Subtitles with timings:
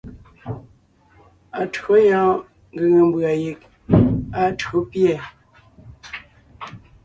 [1.61, 2.35] Atÿǒ yɔɔn
[2.73, 3.59] ngʉ̀ŋe mbʉ̀a yeg
[4.39, 5.15] áa tÿǒ pîɛ.